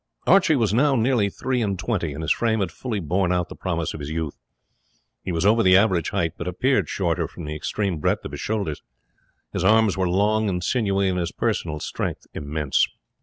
Archie 0.25 0.55
was 0.55 0.73
now 0.73 0.95
nearly 0.95 1.29
three 1.29 1.61
and 1.61 1.77
twenty, 1.77 2.11
and 2.11 2.23
his 2.23 2.31
frame 2.31 2.59
had 2.59 2.71
fully 2.71 2.99
borne 2.99 3.31
out 3.31 3.49
the 3.49 3.55
promise 3.55 3.93
of 3.93 3.99
his 3.99 4.09
youth. 4.09 4.35
He 5.23 5.31
was 5.31 5.45
over 5.45 5.61
the 5.61 5.77
average 5.77 6.09
height, 6.09 6.33
but 6.39 6.47
appeared 6.47 6.89
shorter 6.89 7.27
from 7.27 7.45
the 7.45 7.55
extreme 7.55 7.99
breadth 7.99 8.25
of 8.25 8.31
his 8.31 8.41
shoulders; 8.41 8.81
his 9.53 9.63
arms 9.63 9.97
were 9.99 10.09
long 10.09 10.49
and 10.49 10.63
sinewy, 10.63 11.07
and 11.07 11.19
his 11.19 11.31
personal 11.31 11.79
strength 11.79 12.25
immense. 12.33 12.87